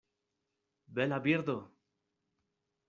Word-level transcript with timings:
Bela 0.87 1.19
birdo! 1.25 1.57